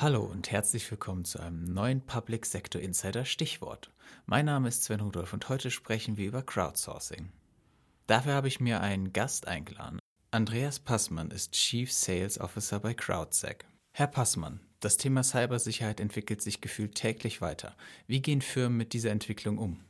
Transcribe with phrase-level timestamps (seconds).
[0.00, 3.90] Hallo und herzlich willkommen zu einem neuen Public Sector Insider Stichwort.
[4.26, 7.32] Mein Name ist Sven Rudolph und heute sprechen wir über Crowdsourcing.
[8.06, 9.98] Dafür habe ich mir einen Gast eingeladen.
[10.30, 13.64] Andreas Passmann ist Chief Sales Officer bei CrowdSec.
[13.92, 17.76] Herr Passmann, das Thema Cybersicherheit entwickelt sich gefühlt täglich weiter.
[18.06, 19.80] Wie gehen Firmen mit dieser Entwicklung um?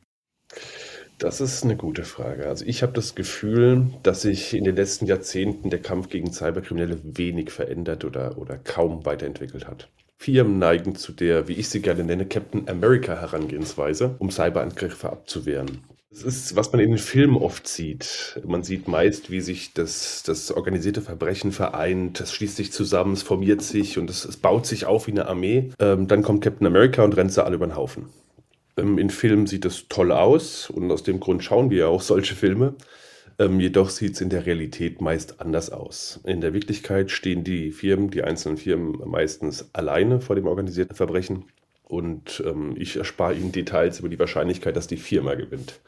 [1.19, 2.47] Das ist eine gute Frage.
[2.47, 6.97] Also ich habe das Gefühl, dass sich in den letzten Jahrzehnten der Kampf gegen Cyberkriminelle
[7.03, 9.89] wenig verändert oder, oder kaum weiterentwickelt hat.
[10.17, 15.83] Firmen neigen zu der, wie ich sie gerne nenne, Captain America Herangehensweise, um Cyberangriffe abzuwehren.
[16.09, 18.39] Das ist, was man in den Filmen oft sieht.
[18.45, 23.23] Man sieht meist, wie sich das, das organisierte Verbrechen vereint, es schließt sich zusammen, es
[23.23, 25.71] formiert sich und es, es baut sich auf wie eine Armee.
[25.79, 28.07] Ähm, dann kommt Captain America und rennt sie alle über den Haufen.
[28.79, 32.01] Ähm, in Filmen sieht es toll aus und aus dem Grund schauen wir ja auch
[32.01, 32.75] solche Filme.
[33.37, 36.19] Ähm, jedoch sieht es in der Realität meist anders aus.
[36.25, 41.45] In der Wirklichkeit stehen die Firmen, die einzelnen Firmen meistens alleine vor dem organisierten Verbrechen
[41.89, 45.79] und ähm, ich erspare Ihnen Details über die Wahrscheinlichkeit, dass die Firma gewinnt.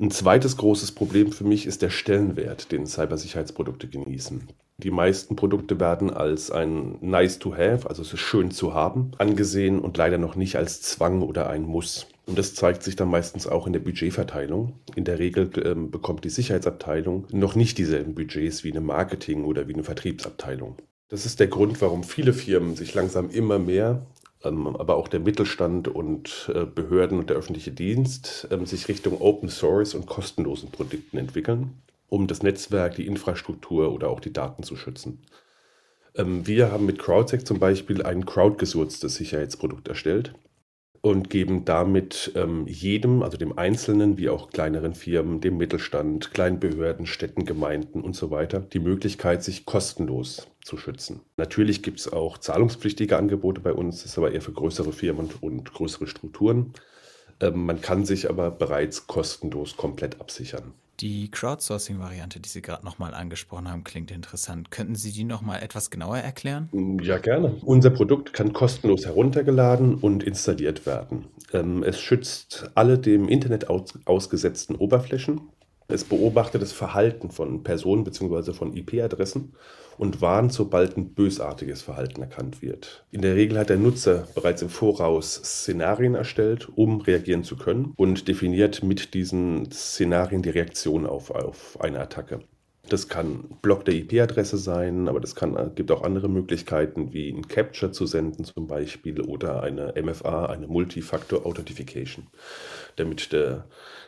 [0.00, 4.48] Ein zweites großes Problem für mich ist der Stellenwert, den Cybersicherheitsprodukte genießen.
[4.82, 9.12] Die meisten Produkte werden als ein Nice to have, also es ist schön zu haben,
[9.18, 12.06] angesehen und leider noch nicht als Zwang oder ein Muss.
[12.26, 14.74] Und das zeigt sich dann meistens auch in der Budgetverteilung.
[14.94, 19.68] In der Regel ähm, bekommt die Sicherheitsabteilung noch nicht dieselben Budgets wie eine Marketing- oder
[19.68, 20.76] wie eine Vertriebsabteilung.
[21.08, 24.06] Das ist der Grund, warum viele Firmen sich langsam immer mehr
[24.42, 29.20] ähm, aber auch der Mittelstand und äh, Behörden und der öffentliche Dienst ähm, sich Richtung
[29.20, 34.62] Open Source und kostenlosen Produkten entwickeln, um das Netzwerk, die Infrastruktur oder auch die Daten
[34.62, 35.22] zu schützen.
[36.14, 40.34] Ähm, wir haben mit CrowdSec zum Beispiel ein crowdgesurztes Sicherheitsprodukt erstellt,
[41.02, 46.60] und geben damit ähm, jedem, also dem Einzelnen wie auch kleineren Firmen, dem Mittelstand, kleinen
[46.60, 51.20] Behörden, Städten, Gemeinden und so weiter, die Möglichkeit, sich kostenlos zu schützen.
[51.36, 55.26] Natürlich gibt es auch zahlungspflichtige Angebote bei uns, das ist aber eher für größere Firmen
[55.26, 56.74] und, und größere Strukturen.
[57.40, 60.72] Ähm, man kann sich aber bereits kostenlos komplett absichern.
[61.00, 64.70] Die Crowdsourcing-Variante, die Sie gerade nochmal angesprochen haben, klingt interessant.
[64.70, 66.68] Könnten Sie die nochmal etwas genauer erklären?
[67.02, 67.56] Ja, gerne.
[67.64, 71.28] Unser Produkt kann kostenlos heruntergeladen und installiert werden.
[71.54, 75.40] Ähm, es schützt alle dem Internet aus ausgesetzten Oberflächen.
[75.92, 78.52] Es beobachtet das Verhalten von Personen bzw.
[78.52, 79.54] von IP-Adressen
[79.98, 83.04] und warnt, sobald ein bösartiges Verhalten erkannt wird.
[83.10, 87.92] In der Regel hat der Nutzer bereits im Voraus Szenarien erstellt, um reagieren zu können
[87.96, 92.40] und definiert mit diesen Szenarien die Reaktion auf, auf eine Attacke.
[92.88, 97.92] Das kann Block der IP-Adresse sein, aber kann, gibt auch andere Möglichkeiten, wie ein Capture
[97.92, 102.26] zu senden zum Beispiel oder eine MFA, eine Multifactor Authentification,
[102.96, 103.66] damit der,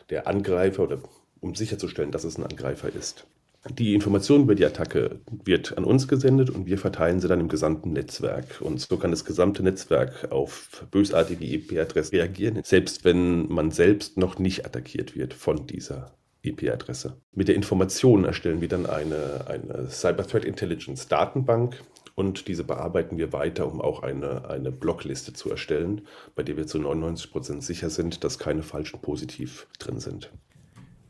[0.09, 0.99] der Angreifer oder
[1.43, 3.25] um sicherzustellen, dass es ein Angreifer ist.
[3.69, 7.47] Die Information über die Attacke wird an uns gesendet und wir verteilen sie dann im
[7.47, 8.59] gesamten Netzwerk.
[8.59, 14.37] Und so kann das gesamte Netzwerk auf bösartige IP-Adressen reagieren, selbst wenn man selbst noch
[14.37, 16.11] nicht attackiert wird von dieser
[16.41, 17.15] IP-Adresse.
[17.31, 21.81] Mit der Information erstellen wir dann eine, eine Cyber Threat Intelligence Datenbank
[22.15, 26.01] und diese bearbeiten wir weiter, um auch eine, eine Blockliste zu erstellen,
[26.35, 30.31] bei der wir zu 99 Prozent sicher sind, dass keine falschen Positiv drin sind.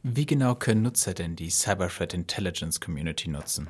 [0.05, 3.69] Wie genau können Nutzer denn die Cyber Threat Intelligence Community nutzen?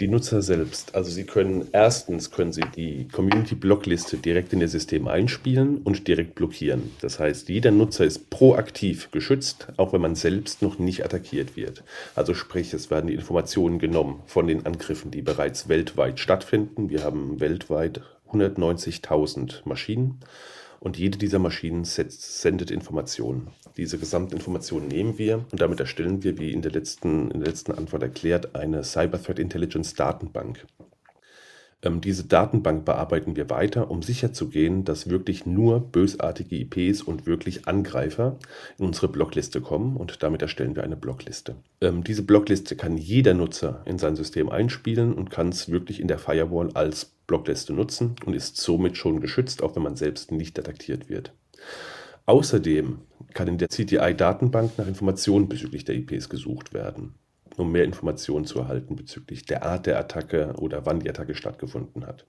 [0.00, 0.94] Die Nutzer selbst.
[0.94, 6.08] Also sie können erstens können sie die Community Blockliste direkt in ihr System einspielen und
[6.08, 6.92] direkt blockieren.
[7.02, 11.84] Das heißt, jeder Nutzer ist proaktiv geschützt, auch wenn man selbst noch nicht attackiert wird.
[12.14, 16.88] Also sprich, es werden die Informationen genommen von den Angriffen, die bereits weltweit stattfinden.
[16.88, 18.00] Wir haben weltweit
[18.32, 20.20] 190.000 Maschinen
[20.80, 23.48] und jede dieser Maschinen sendet Informationen.
[23.76, 27.72] Diese Gesamtinformationen nehmen wir und damit erstellen wir, wie in der letzten, in der letzten
[27.72, 30.66] Antwort erklärt, eine Cyber Threat Intelligence Datenbank.
[31.82, 37.68] Ähm, diese Datenbank bearbeiten wir weiter, um sicherzugehen, dass wirklich nur bösartige IPs und wirklich
[37.68, 38.36] Angreifer
[38.78, 41.54] in unsere Blockliste kommen und damit erstellen wir eine Blockliste.
[41.80, 46.08] Ähm, diese Blockliste kann jeder Nutzer in sein System einspielen und kann es wirklich in
[46.08, 50.56] der Firewall als Blockliste nutzen und ist somit schon geschützt, auch wenn man selbst nicht
[50.56, 51.32] detektiert wird.
[52.26, 52.98] Außerdem
[53.34, 57.14] kann in der CTI-Datenbank nach Informationen bezüglich der IPs gesucht werden,
[57.56, 62.06] um mehr Informationen zu erhalten bezüglich der Art der Attacke oder wann die Attacke stattgefunden
[62.06, 62.26] hat.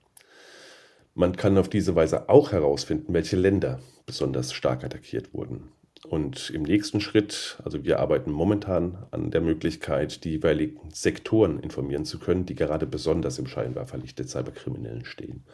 [1.14, 5.72] Man kann auf diese Weise auch herausfinden, welche Länder besonders stark attackiert wurden.
[6.10, 12.04] Und im nächsten Schritt, also wir arbeiten momentan an der Möglichkeit, die jeweiligen Sektoren informieren
[12.04, 15.44] zu können, die gerade besonders im Scheinwerferlicht der Cyberkriminellen stehen.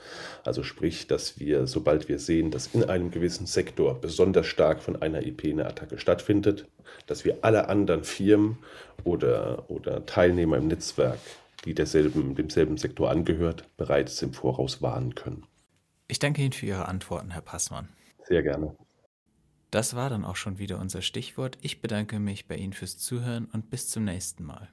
[0.45, 5.03] Also sprich, dass wir, sobald wir sehen, dass in einem gewissen Sektor besonders stark von
[5.03, 6.67] einer IP eine Attacke stattfindet,
[7.07, 8.57] dass wir alle anderen Firmen
[9.05, 11.19] oder, oder Teilnehmer im Netzwerk,
[11.67, 15.45] die derselben, demselben Sektor angehört, bereits im Voraus warnen können.
[16.09, 17.91] Ich danke Ihnen für Ihre Antworten, Herr Passmann.
[18.25, 18.75] Sehr gerne.
[19.71, 21.59] Das war dann auch schon wieder unser Stichwort.
[21.61, 24.69] Ich bedanke mich bei Ihnen fürs Zuhören und bis zum nächsten Mal.